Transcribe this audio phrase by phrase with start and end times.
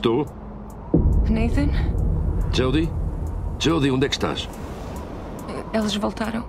[0.00, 0.26] Estou?
[1.28, 1.68] Nathan?
[2.50, 2.88] Jodie?
[3.58, 4.48] Jodie, onde é que estás?
[5.74, 6.42] Eles voltaram.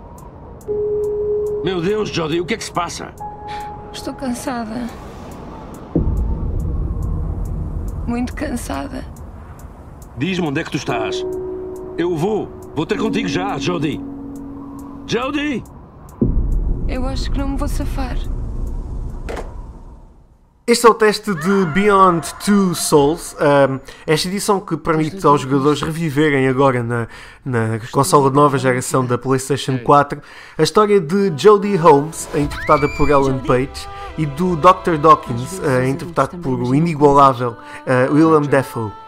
[1.61, 3.13] Meu Deus, Jodie, o que é que se passa?
[3.91, 4.87] Estou cansada.
[8.08, 9.03] Muito cansada.
[10.15, 11.22] Diz-me onde é que tu estás.
[11.97, 12.47] Eu vou.
[12.73, 13.99] Vou ter contigo já, Jodie.
[15.05, 15.62] Jodie!
[16.88, 18.16] Eu acho que não me vou safar.
[20.68, 25.82] Este é o teste de Beyond Two Souls, um, esta edição que permite aos jogadores
[25.82, 27.08] reviverem agora na,
[27.44, 30.22] na consola de nova geração da PlayStation 4
[30.56, 33.90] a história de Jodie Holmes, interpretada por Ellen Page,
[34.20, 34.98] e do Dr.
[35.02, 39.01] Dawkins, uh, interpretado por o inigualável uh, Willem Dafoe.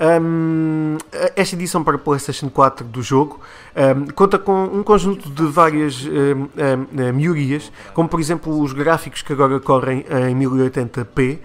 [0.00, 0.96] Um,
[1.34, 3.40] esta edição para PlayStation 4 do jogo
[3.74, 9.32] um, conta com um conjunto de várias um, melhorias, como por exemplo os gráficos que
[9.32, 11.40] agora correm em 1080p, uh,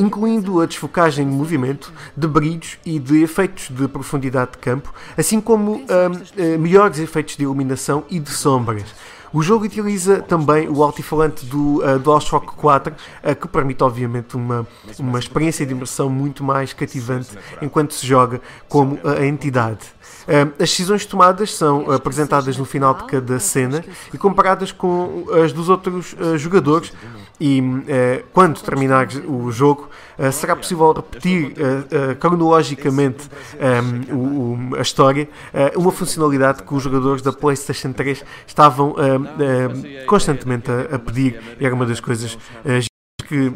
[0.00, 5.40] incluindo a desfocagem de movimento, de brilhos e de efeitos de profundidade de campo, assim
[5.40, 8.94] como uh, melhores efeitos de iluminação e de sombras.
[9.32, 14.66] O jogo utiliza também o altifalante do uh, DualShock 4, uh, que permite, obviamente, uma,
[14.98, 19.86] uma experiência de imersão muito mais cativante enquanto se joga como a entidade.
[20.28, 25.52] Uh, as decisões tomadas são apresentadas no final de cada cena e comparadas com as
[25.52, 26.92] dos outros uh, jogadores.
[27.40, 29.88] E uh, quando terminar o jogo,
[30.32, 31.54] será possível repetir
[32.18, 33.28] cronologicamente
[34.12, 35.28] um, o, a história,
[35.76, 38.96] uma funcionalidade que os jogadores da PlayStation 3 estavam
[40.06, 42.36] constantemente a, a, pedir e era uma das coisas
[43.28, 43.52] que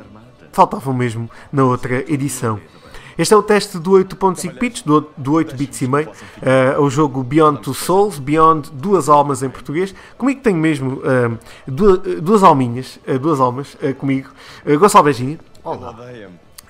[0.53, 2.60] faltavam mesmo na outra edição.
[3.16, 6.91] Este é o teste do 8.5 bits, do, do 8 bits e meio, uh, o
[6.91, 9.94] jogo Beyond Two Souls, Beyond Duas Almas em português.
[10.16, 14.30] Comigo tenho mesmo uh, duas, duas alminhas, uh, duas almas comigo.
[14.66, 15.38] Uh, Gonçalo Beijinho.
[15.62, 15.96] Olá.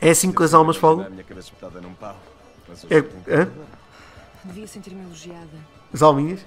[0.01, 1.07] É assim que as almas falam?
[2.91, 3.49] É, é?
[4.45, 5.49] Devia sentir-me elogiada.
[5.93, 6.41] As alminhas?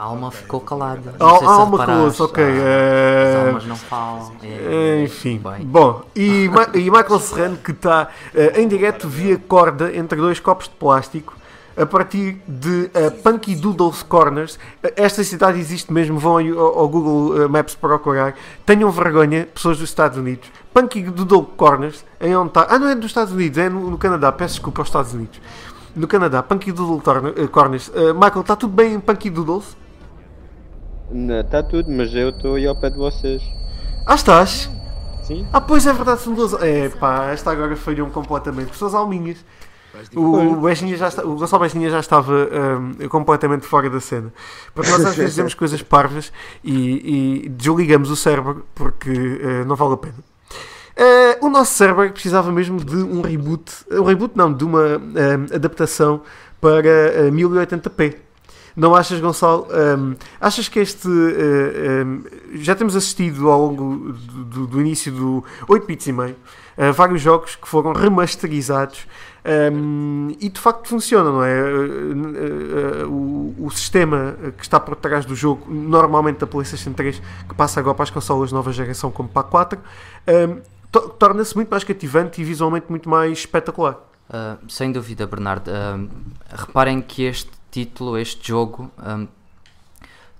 [0.00, 1.14] A alma ficou calada.
[1.20, 2.42] A, a alma calou-se, ok.
[2.42, 4.32] Ah, As almas não falam.
[4.42, 5.36] É, Enfim.
[5.36, 5.66] Bem.
[5.66, 10.68] Bom, e, e Michael Serrano que está uh, em direto via corda entre dois copos
[10.68, 11.36] de plástico
[11.76, 14.58] a partir de uh, Punky Doodles Corners.
[14.96, 18.34] Esta cidade existe mesmo, vão ao, ao Google Maps procurar.
[18.64, 20.50] Tenham vergonha, pessoas dos Estados Unidos.
[20.72, 22.66] Punky Doodle Corners, em onde está.
[22.70, 24.32] Ah, não é dos Estados Unidos, é no, no Canadá.
[24.32, 25.38] Peço desculpa aos Estados Unidos
[25.94, 27.02] no Canadá, Punky Doodle
[27.50, 27.88] Corners.
[27.88, 29.76] Uh, Michael, está tudo bem em Punky Doodles?
[31.44, 33.42] Está tudo, mas eu estou aí ao pé de vocês.
[34.06, 34.70] Ah, estás?
[35.24, 35.46] Sim.
[35.52, 36.54] Ah, pois é verdade, são duas.
[36.62, 38.76] É pá, esta agora falhou completamente.
[38.76, 39.38] Suas alminhas.
[40.14, 44.32] O, Bestinha já está, o Gonçalo Bestinha já estava um, completamente fora da cena.
[44.74, 46.32] Porque nós às vezes dizemos coisas parvas
[46.62, 50.14] e, e desligamos o cérebro porque uh, não vale a pena.
[50.96, 55.54] Uh, o nosso cérebro precisava mesmo de um reboot, um reboot não, de uma uh,
[55.54, 56.22] adaptação
[56.60, 58.16] para uh, 1080p.
[58.76, 59.66] Não achas, Gonçalo?
[59.70, 61.08] Um, achas que este.
[61.08, 62.22] Um,
[62.54, 66.36] já temos assistido ao longo do, do, do início do 8 bits e meio
[66.78, 69.06] a vários jogos que foram remasterizados
[69.72, 73.04] um, e de facto funciona, não é?
[73.04, 77.80] O, o, sistema que está por trás do jogo, normalmente da PlayStation 3, que passa
[77.80, 79.78] agora para as consolas nova geração como para a 4,
[81.18, 83.98] torna-se muito mais cativante e visualmente muito mais espetacular.
[84.28, 85.68] Uh, sem dúvida, Bernardo.
[85.68, 86.08] Uh,
[86.54, 89.26] reparem que este título, este jogo, um,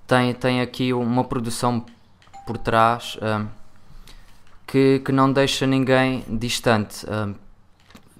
[0.07, 1.85] tem, tem aqui uma produção
[2.45, 3.47] por trás um,
[4.67, 7.05] que, que não deixa ninguém distante.
[7.09, 7.35] Um,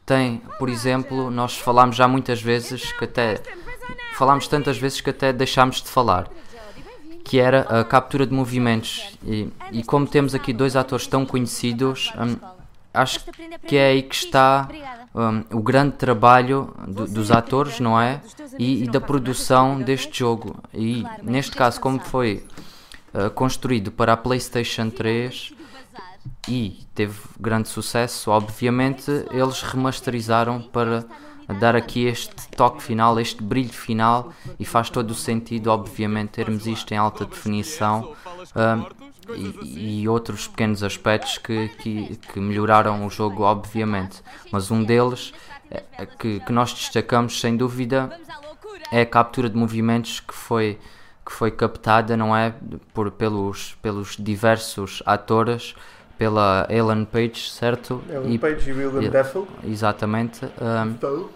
[0.06, 3.42] tem, por exemplo, nós falámos já muitas vezes que até
[4.14, 6.30] falámos tantas vezes que até deixámos de falar
[7.24, 9.18] que era a captura de movimentos.
[9.24, 12.61] E, e como temos aqui dois atores tão conhecidos, um,
[12.94, 13.20] acho
[13.68, 14.68] que é aí que está
[15.14, 18.22] um, o grande trabalho do, dos atores, não é?
[18.58, 20.56] E, e, da produção deste jogo.
[20.74, 22.46] E neste caso, como foi
[23.14, 25.54] uh, construído para a PlayStation 3
[26.48, 31.06] e teve grande sucesso, obviamente eles remasterizaram para
[31.60, 36.66] dar aqui este toque final, este brilho final e faz todo o sentido, obviamente, termos
[36.68, 38.14] isto em alta definição.
[38.56, 44.22] Um, e, e, outros pequenos aspectos que, que, que, melhoraram o jogo, obviamente.
[44.52, 45.34] Mas um deles
[45.70, 48.10] é, é que, que nós destacamos, sem dúvida,
[48.92, 50.80] é a captura de movimentos que foi
[51.24, 52.54] que foi captada, não é,
[52.94, 55.76] por pelos pelos diversos atores
[56.18, 58.02] pela Ellen Page, certo?
[58.10, 59.48] Ellen e, Page e William Dafoe.
[59.64, 60.46] Exatamente.
[60.46, 61.28] Um,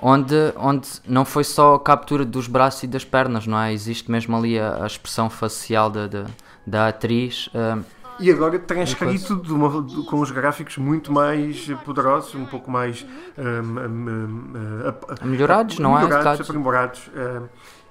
[0.00, 3.72] onde, onde não foi só a captura dos braços e das pernas, não é?
[3.72, 6.26] Existe mesmo ali a, a expressão facial da,
[6.66, 7.48] da, atriz.
[7.48, 7.84] Uh,
[8.20, 13.04] E agora transcrito de uma, de- com os gráficos muito mais poderosos, um pouco mais
[13.36, 13.42] hum,
[13.78, 16.02] hum, hum, ap- Melhorados, não é?
[16.02, 16.48] melhorados, Dados.
[16.50, 17.10] aprimorados.
[17.14, 17.46] hum,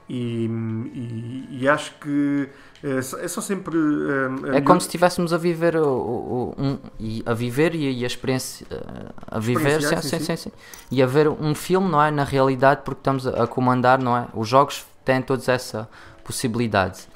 [0.10, 0.46] e,
[0.94, 2.50] e- e acho que
[2.84, 3.78] é só, é só sempre.
[3.78, 8.68] hum, É como se estivéssemos a viver o, um, e a viver e, a experiência
[8.69, 10.52] eh, a viver sim, sim, sim, sim,
[10.92, 14.16] e a ver um filme não é na realidade porque estamos a, a comandar não
[14.18, 15.88] é os jogos têm todos essa
[16.24, 17.08] possibilidade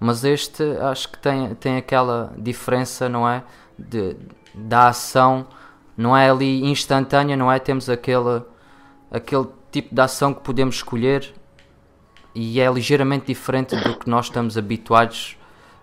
[0.00, 3.42] mas este acho que tem tem aquela diferença não é
[3.78, 4.16] de
[4.54, 5.46] da ação
[5.96, 8.42] não é ali instantânea não é temos aquele
[9.10, 11.32] aquele tipo de ação que podemos escolher
[12.34, 15.36] e é ligeiramente diferente do que nós estamos habituados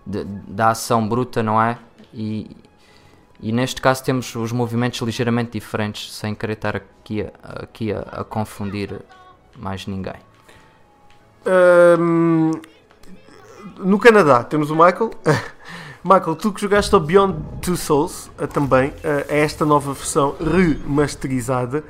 [0.06, 1.76] de- da ação bruta, não é?
[2.12, 2.56] E,
[3.40, 8.24] e neste caso temos os movimentos ligeiramente diferentes, sem querer estar aqui aqui a, a
[8.24, 9.00] confundir
[9.58, 10.14] mais ninguém.
[11.46, 12.52] Hum,
[13.78, 15.10] no Canadá temos o Michael.
[16.04, 20.34] Michael, tu que jogaste ao Beyond Two Souls eh, também, eh, é esta nova versão
[20.38, 21.82] remasterizada.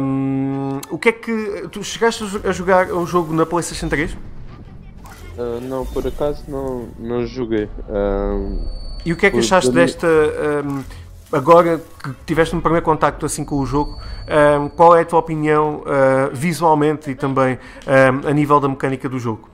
[0.00, 1.66] Hum, o que é que.
[1.72, 4.16] Tu chegaste a jo- a jogar um jogo na PlayStation 3?
[5.38, 7.68] Ah, não, por acaso não, não joguei.
[7.88, 8.38] Ah,
[9.04, 10.06] E o que é que achaste desta.
[10.64, 10.82] hum,
[11.32, 13.98] agora que tiveste um primeiro contacto assim com o jogo,
[14.76, 17.58] qual é a tua opinião ah, visualmente e também
[18.24, 19.48] a nível da mecânica do jogo?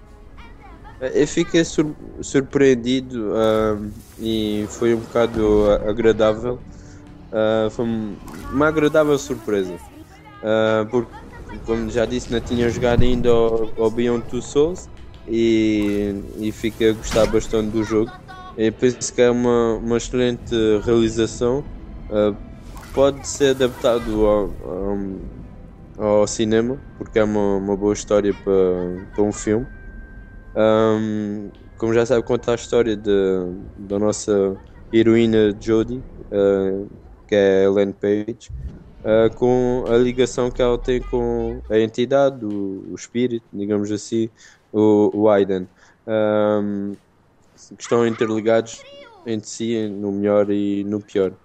[1.00, 3.79] Eu fiquei sur- surpreendido ah,
[4.19, 6.61] e foi um bocado agradável.
[7.33, 8.17] Ah, foi um-
[8.53, 9.77] uma agradável surpresa.
[10.43, 11.12] Ah, porque,
[11.65, 14.89] como já disse, não tinha jogado ainda ao, ao Beyond Two Souls
[15.27, 18.11] e, e fiquei a gostar bastante do jogo.
[18.56, 20.55] Eu penso que é uma, uma excelente
[20.85, 21.65] realização.
[22.11, 22.35] Ah,
[22.93, 24.50] pode ser adaptado ao,
[25.99, 29.67] ao, ao cinema, porque é uma, uma boa história para, para um filme.
[30.55, 33.11] Um, como já sabe, conta a história de,
[33.77, 34.59] da nossa
[34.93, 36.89] heroína Jodie, uh,
[37.27, 38.50] que é Ellen Page,
[39.05, 44.31] uh, com a ligação que ela tem com a entidade, o, o espírito, digamos assim,
[44.73, 45.69] o, o Aiden,
[46.06, 46.97] um,
[47.77, 48.87] que estão interligados
[49.25, 51.37] entre si no melhor e no pior.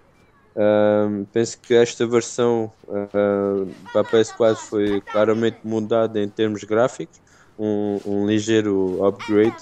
[0.56, 7.20] Um, penso que esta versão uh, para a PS4 foi claramente mudada em termos gráficos
[7.58, 9.56] um, um ligeiro upgrade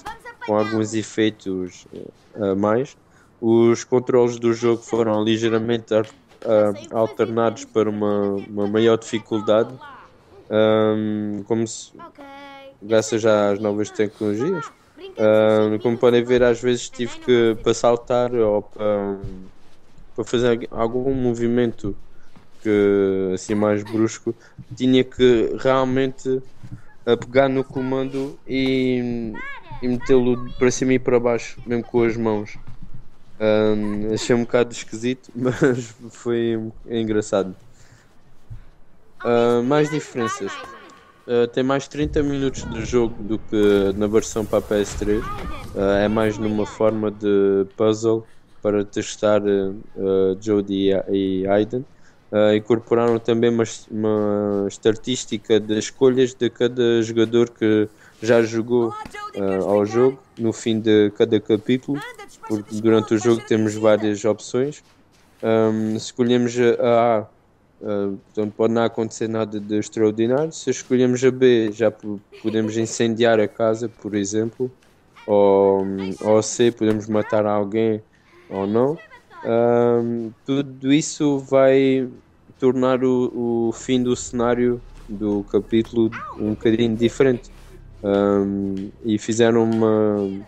[0.45, 2.95] com alguns efeitos eh, a mais.
[3.39, 9.77] Os controles do jogo foram ligeiramente ah, alternados para uma, uma maior dificuldade,
[10.49, 11.91] ahm, como se,
[12.81, 14.71] graças às novas tecnologias.
[15.17, 19.19] Ahm, como podem ver, às vezes tive que para saltar ou para,
[20.15, 21.97] para fazer algum movimento
[22.61, 24.35] que assim mais brusco,
[24.75, 26.41] tinha que realmente
[27.05, 29.33] a pegar no comando e,
[29.81, 32.57] e metê-lo para cima e para baixo, mesmo com as mãos.
[33.39, 37.55] Ahm, achei um bocado esquisito, mas foi engraçado.
[39.23, 40.51] Ah, mais diferenças.
[41.27, 45.23] Ah, tem mais 30 minutos de jogo do que na versão para a PS3.
[45.75, 48.27] Ah, é mais numa forma de puzzle
[48.61, 51.85] para testar uh, Jodie e Aiden.
[52.33, 57.87] Uh, incorporaram também uma, uma estatística de escolhas de cada jogador que
[58.23, 62.01] já jogou uh, ao jogo no fim de cada capítulo,
[62.47, 64.83] porque durante o jogo temos várias opções.
[65.43, 70.51] Um, se escolhemos a A, uh, portanto, pode não acontecer nada de extraordinário.
[70.51, 74.71] Se escolhemos a B, já po- podemos incendiar a casa, por exemplo,
[75.27, 75.85] ou,
[76.19, 78.01] ou C, podemos matar alguém
[78.49, 78.97] ou não.
[79.45, 82.07] Um, tudo isso vai
[82.63, 87.51] tornar o, o fim do cenário do capítulo um bocadinho diferente.
[88.03, 90.45] Um, e fizeram uma,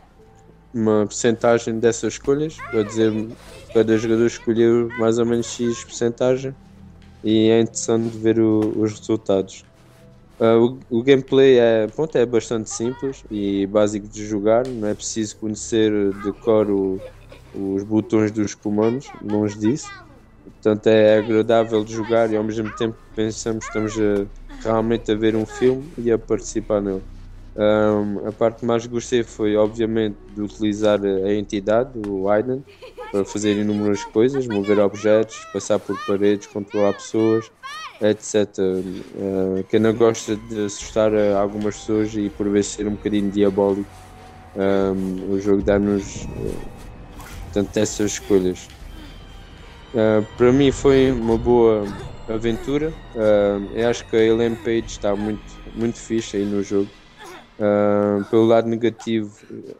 [0.73, 3.11] uma percentagem dessas escolhas, a dizer
[3.73, 6.55] cada jogador escolheu mais ou menos X percentagem
[7.23, 9.65] e é interessante ver o- os resultados.
[10.39, 14.95] Uh, o, o gameplay é, pronto, é bastante simples e básico de jogar, não é
[14.95, 17.03] preciso conhecer de cor o-
[17.53, 20.04] os botões dos comandos, longe disso.
[20.65, 24.25] Portanto, é agradável de jogar e ao mesmo tempo pensamos que estamos a,
[24.67, 27.03] realmente a ver um filme e a participar nele.
[27.55, 32.65] Um, a parte que mais gostei foi, obviamente, de utilizar a entidade, o Aiden,
[33.11, 37.51] para fazer inúmeras coisas, mover objetos, passar por paredes, controlar pessoas,
[38.01, 38.57] etc.
[38.57, 43.87] Uh, quem não gosta de assustar algumas pessoas e por vezes ser um bocadinho diabólico,
[44.55, 48.67] um, o jogo dá-nos uh, essas escolhas.
[49.95, 51.85] Uh, para mim foi uma boa
[52.27, 52.89] aventura.
[53.15, 55.41] Uh, eu acho que a Ellen Page está muito,
[55.73, 56.89] muito fixe aí no jogo.
[57.57, 59.33] Uh, pelo lado negativo,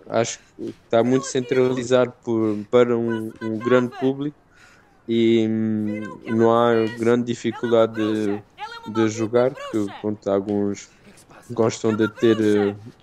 [0.08, 4.38] acho que está muito centralizado por, para um, um grande público
[5.06, 8.42] e hum, não há grande dificuldade de,
[8.94, 10.90] de jogar, que pronto, alguns
[11.52, 12.38] gostam de ter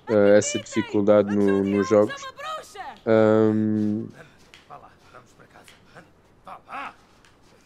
[0.08, 2.22] uh, essa dificuldade no, nos jogos.
[3.06, 4.08] Um,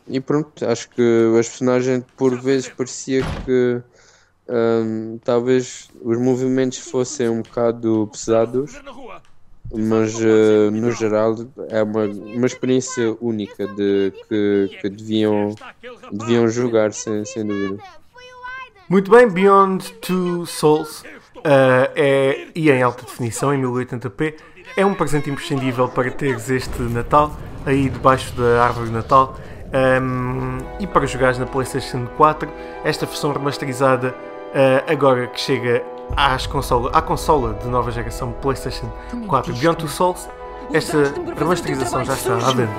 [0.09, 1.03] e pronto, acho que
[1.39, 3.83] as personagens por vezes parecia que
[4.49, 8.81] um, talvez os movimentos fossem um bocado pesados,
[9.75, 11.35] mas uh, no geral
[11.69, 15.55] é uma, uma experiência única de que, que deviam,
[16.13, 17.83] deviam jogar sem, sem dúvida.
[18.89, 24.35] Muito bem, Beyond Two Souls uh, é, e em alta definição, em 1080p,
[24.77, 29.37] é um presente imprescindível para teres este Natal aí debaixo da árvore de Natal
[30.03, 32.49] um, e para jogares na PlayStation 4.
[32.85, 35.85] Esta versão remasterizada, uh, agora que chega
[36.17, 38.91] às consola, à consola de nova geração PlayStation
[39.27, 40.29] 4 Beyond Two Souls,
[40.73, 42.73] esta remasterização já está à venda.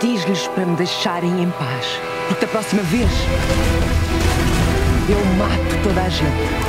[0.00, 3.10] Diz-lhes para me deixarem em paz, porque da próxima vez
[5.08, 6.59] eu mato toda a gente.